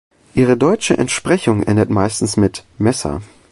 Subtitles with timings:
[0.33, 3.21] Ihre deutsche Entsprechung endet meistens mit "-messer".